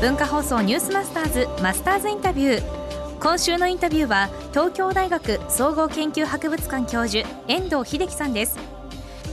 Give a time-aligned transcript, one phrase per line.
[0.00, 3.18] 文化放送ニュースマスターズマスターズインタビュー。
[3.18, 8.58] 今週のインタビューは東京大学総合研究博物館教授遠藤秀樹さんです。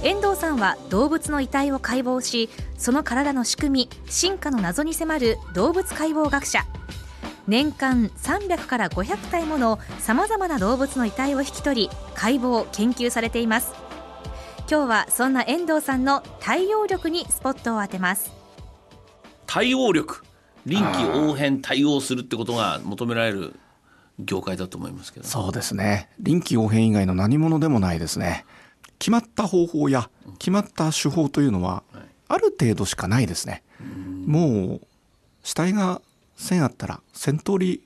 [0.03, 6.61] 遠藤さんは動物の遺体を解剖しその体の仕組み進化の謎に迫る動物解剖学者。
[7.45, 13.73] 年間300から500体ものさまざまな動物の遺体を引き取り解剖研究されています。
[14.71, 18.31] 今日はそんな遠藤さんの対応力にスポットを当てます。
[19.45, 20.23] 対応力。
[20.65, 23.53] 臨機応変対応するってことが求められる
[24.19, 25.25] 業界だと思いますけど。
[25.25, 26.09] そうですね。
[26.19, 28.45] 臨機応変以外の何者でもないですね。
[28.99, 31.83] 決まった方法や決まった手法というのは
[32.29, 33.63] ある程度しかないですね。
[34.25, 34.87] もう
[35.43, 36.01] 死体が
[36.35, 37.83] 線あったら1000通り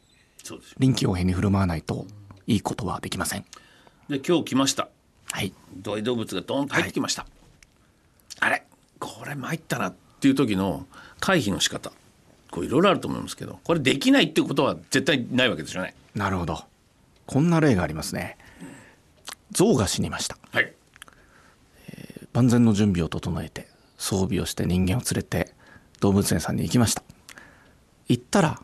[0.78, 2.06] 臨機応変に振る舞わないと
[2.45, 3.45] いいことはできません。
[4.09, 4.89] で今日来ました。
[5.31, 5.52] はい。
[5.81, 7.31] 大動物がドーンと入ってきました、はい、
[8.41, 8.64] あれ？
[9.00, 10.86] これ参ったなっていう時の
[11.19, 11.91] 回避の仕方
[12.58, 15.94] こういろいろあると思いますけどこれできないってことは絶対ないわけですよね。
[16.16, 16.66] なるほど。
[17.27, 18.36] こんな例がありますね。
[19.52, 20.39] 象が死にました。
[20.52, 20.73] はい、
[21.89, 25.53] えー、万全の準備を整えて装備をして人間を連れて
[26.00, 27.03] 動物園さんに行きました。
[28.08, 28.59] 行ったら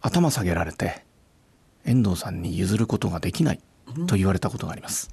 [0.00, 1.04] 頭下げられて
[1.84, 3.60] 遠藤さんに譲ることができない
[4.08, 5.10] と言われたことがあります、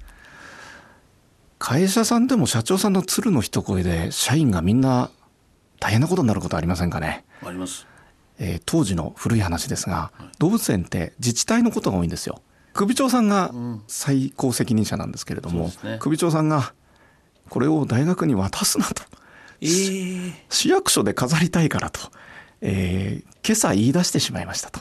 [1.60, 5.10] 会社さんでも社長さんの鶴の一声で社員がみんな
[5.80, 7.24] 大変なことになることありませんかね？
[7.44, 7.86] あります、
[8.38, 12.42] えー、当時の古い話ですが、はい、動物園って自治体のことが多いんですよ。
[12.72, 13.52] 首長さんが
[13.88, 16.72] 最高責任者なんですけれども、うんね、首長さんが
[17.48, 19.02] これを大学に渡すなと、
[19.60, 22.00] えー、市役所で飾りたいからと、
[22.60, 24.80] えー、今朝言い出してしまいましたと。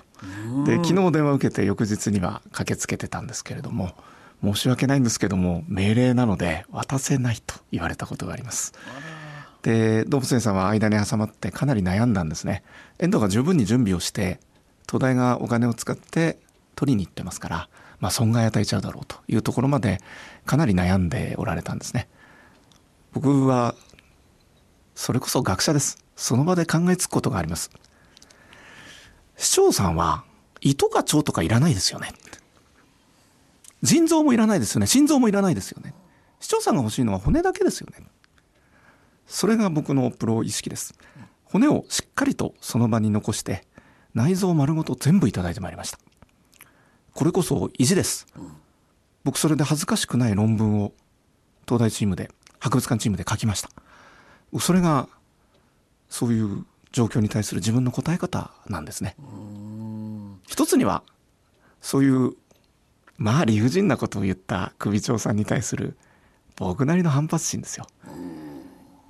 [0.66, 3.94] で昨日電話を受けて翌日には駆けつけてたんですけれども
[4.44, 8.74] 申し訳ないんですけども命令なので渡せないと言われたことがあります。
[9.62, 12.64] で動物園さんは間に挟まってかなり悩んだんですね。
[13.00, 14.40] 遠藤が十分に準備をして
[14.88, 16.40] 東大がお金を使って
[16.76, 20.00] 取りに行ってますから、まあ、損害与えちゃうだろうというところまで
[20.46, 22.08] かなり悩んでおられたんですね。
[23.12, 23.76] 僕は
[24.96, 26.04] それこそ学者です。
[26.16, 27.72] その場で考えつくことがあります。
[29.38, 30.24] 市長さんは
[30.62, 32.14] 胃とか腸とかいらないですよね。
[33.82, 34.88] 腎臓もいらないですよね。
[34.88, 35.94] 心臓もいらないですよね。
[36.40, 38.06] 市長さんが欲しいのは骨だけですよね。
[39.30, 40.96] それが僕のプロ意識です。
[41.46, 43.64] 骨をしっかりとその場に残して
[44.14, 46.00] 内臓丸ごと全部いただいてまいりました。
[47.14, 48.28] これこそ意地です。
[49.24, 50.94] 僕それで恥ずかしくない論文を
[51.68, 53.70] 東大チームで博物館チームで書きました。
[54.60, 55.08] それが
[56.10, 59.16] そういう状況に対する自分の答え方なんですね。
[60.48, 61.04] 一つには
[61.82, 62.34] そういう
[63.18, 65.98] まあ理不尽なことを言った首長さんに対する
[66.56, 67.86] 僕なりの反発心ですよ。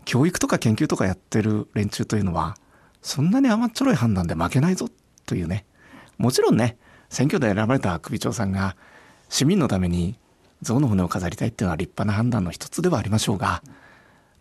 [0.09, 2.58] 教育とか研究とかやってる連中というのは
[3.03, 4.90] そんなに甘っちょろい判断で負けないぞ
[5.28, 5.68] というね
[6.18, 6.78] もちろんね
[7.09, 8.75] 選挙で選ばれた首長さんが
[9.30, 10.18] 市民のために
[10.64, 13.62] 象の骨を飾りたいっていうのは立派な判断の一つではありましょうが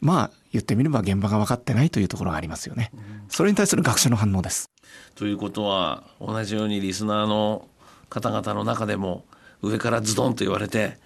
[0.00, 2.90] まあ言ってみれば現場が分かってないというところがありますよね。
[3.28, 4.70] それに対する学者の反応です。
[5.16, 7.68] ということは同じようにリスナーの
[8.08, 9.26] 方々の中でも
[9.60, 10.96] 上からズドンと言われて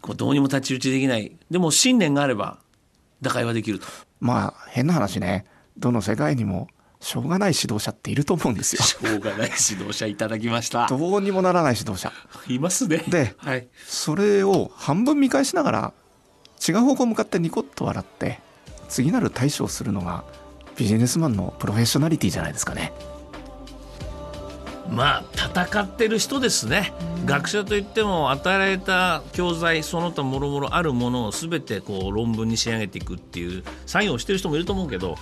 [0.00, 2.60] こうどうにも太刀打ちできないでも信念があれば
[3.20, 3.86] 打開はできると。
[4.20, 5.44] まあ変な話ね
[5.78, 6.68] どの世界にも
[7.00, 8.82] しょうがない指導者っていると思うんですよ。
[8.82, 10.86] しょうがない指導者いただきました。
[10.86, 12.12] どうにもならない指導者。
[12.48, 13.04] いますね。
[13.08, 15.92] で、はい、それを半分見返しながら
[16.66, 18.40] 違う方向向かってニコッと笑って
[18.88, 20.24] 次なる対処をするのが
[20.76, 22.92] ビジネスマンのプロフェッショナリティじゃないですかね。
[24.90, 26.92] まあ戦ってる人ですね、
[27.24, 35.16] 学者といっても与えられた教材その他もろもろあるものを全てこう論文に仕上げていくっていう作業をしてる人もいると思うけど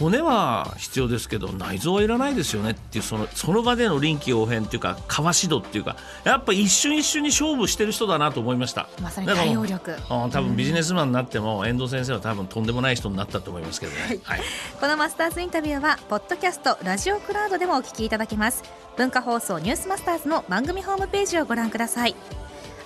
[0.00, 8.88] 骨は必要ですけど内臓はいらないですよねっていうそのその場での臨機応変っていうかかわし度っていうかやっぱ一瞬一瞬に勝負してる人だなと思いました。
[9.02, 9.98] まさに対応力。
[10.08, 14.40] 多分ビジネスマンになっても遠藤先生は多分とんでもない人になったと思いますけどね、はい、
[14.80, 18.62] このマスターズインタビューはポッドキャストラジオクラウドでもお聞きいただけます。
[18.96, 22.16] 文化放送ニュースマスターズの番組ホームページをご覧ください。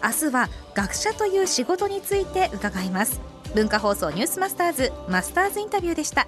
[0.02, 3.20] 明日は学者という仕事について伺います。
[3.54, 6.26] 文化放送ニュースマスターズマスターズインタビューでした